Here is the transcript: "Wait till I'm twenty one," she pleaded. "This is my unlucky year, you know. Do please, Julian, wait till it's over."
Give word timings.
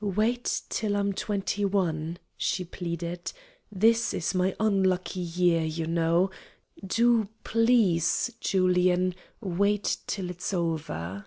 "Wait 0.00 0.62
till 0.70 0.96
I'm 0.96 1.12
twenty 1.12 1.62
one," 1.62 2.18
she 2.38 2.64
pleaded. 2.64 3.30
"This 3.70 4.14
is 4.14 4.34
my 4.34 4.56
unlucky 4.58 5.20
year, 5.20 5.60
you 5.60 5.86
know. 5.86 6.30
Do 6.86 7.28
please, 7.42 8.34
Julian, 8.40 9.14
wait 9.42 9.98
till 10.06 10.30
it's 10.30 10.54
over." 10.54 11.26